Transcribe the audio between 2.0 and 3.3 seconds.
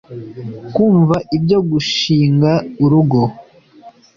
i nga urugo